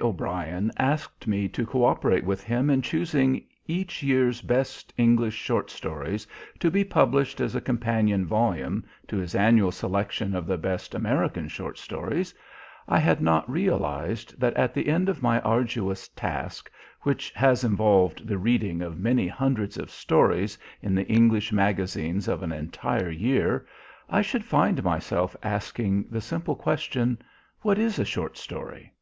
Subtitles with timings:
[0.00, 6.26] O'Brien asked me to cooperate with him in choosing each year's best English short stories,
[6.60, 11.46] to be published as a companion volume to his annual selection of the best American
[11.46, 12.34] short stories,
[12.88, 16.72] I had not realized that at the end of my arduous task,
[17.02, 22.42] which has involved the reading of many hundreds of stories in the English magazines of
[22.42, 23.66] an entire year,
[24.08, 27.18] I should find myself asking the simple question:
[27.60, 28.94] What is a short story?